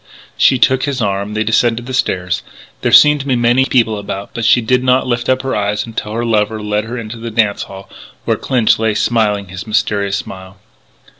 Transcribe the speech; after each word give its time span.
She 0.35 0.57
took 0.57 0.85
his 0.85 0.99
arm: 0.99 1.35
they 1.35 1.43
descended 1.43 1.85
the 1.85 1.93
stairs. 1.93 2.41
There 2.81 2.91
seemed 2.91 3.19
to 3.19 3.27
be 3.27 3.35
many 3.35 3.65
people 3.65 3.99
about 3.99 4.31
but 4.33 4.45
she 4.45 4.59
did 4.59 4.83
not 4.83 5.05
lift 5.05 5.27
her 5.27 5.55
eyes 5.55 5.85
until 5.85 6.13
her 6.13 6.25
lover 6.25 6.59
led 6.59 6.85
her 6.85 6.97
into 6.97 7.17
the 7.17 7.29
dance 7.29 7.61
hall 7.69 7.87
where 8.25 8.35
Clinch 8.35 8.79
lay 8.79 8.95
smiling 8.95 9.49
his 9.49 9.67
mysterious 9.67 10.17
smile. 10.17 10.57